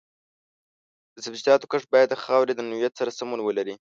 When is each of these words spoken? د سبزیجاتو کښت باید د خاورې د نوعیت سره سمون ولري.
د 1.13 1.17
سبزیجاتو 1.25 1.69
کښت 1.71 1.87
باید 1.93 2.07
د 2.11 2.15
خاورې 2.23 2.53
د 2.55 2.61
نوعیت 2.69 2.93
سره 2.99 3.15
سمون 3.19 3.39
ولري. 3.43 3.75